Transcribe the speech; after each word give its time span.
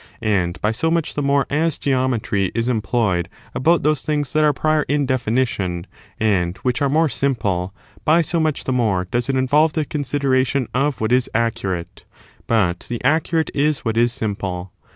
And 0.23 0.59
by 0.61 0.71
so 0.71 0.89
much 0.89 1.13
the 1.13 1.21
more 1.21 1.45
as 1.51 1.77
Geometry 1.77 2.45
is 2.55 2.67
of 2.67 2.73
geometry 2.73 2.75
employed 2.79 3.29
about 3.53 3.83
those 3.83 4.01
things 4.01 4.33
that 4.33 4.43
are 4.43 4.51
prior 4.51 4.81
in 4.87 5.03
SSy!^ 5.05 5.07
definition, 5.07 5.85
and 6.19 6.57
which 6.63 6.81
are 6.81 6.89
more 6.89 7.07
simple, 7.07 7.71
by 8.03 8.23
so 8.23 8.39
much 8.39 8.63
the 8.63 8.73
more 8.73 9.05
does 9.05 9.29
it 9.29 9.35
involve 9.35 9.73
the 9.73 9.85
considera 9.85 10.43
tion 10.47 10.67
of 10.73 11.01
what 11.01 11.11
is 11.11 11.29
accurate; 11.35 12.05
but 12.47 12.79
the 12.89 13.03
accurate 13.03 13.51
is 13.53 13.85
what 13.85 13.95
is 13.95 14.11
simple. 14.11 14.71